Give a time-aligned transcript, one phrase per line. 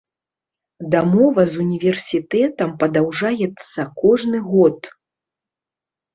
[0.95, 4.91] Дамова з універсітэтам падаўжаецца кожны год.